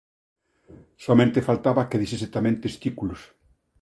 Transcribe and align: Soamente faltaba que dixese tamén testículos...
Soamente 1.03 1.47
faltaba 1.49 1.87
que 1.89 2.01
dixese 2.03 2.27
tamén 2.35 2.55
testículos... 2.65 3.19